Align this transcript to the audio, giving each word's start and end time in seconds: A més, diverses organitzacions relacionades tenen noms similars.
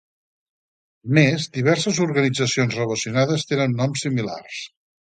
A 1.07 1.11
més, 1.17 1.45
diverses 1.59 2.01
organitzacions 2.09 2.81
relacionades 2.81 3.47
tenen 3.53 3.79
noms 3.85 4.09
similars. 4.09 4.69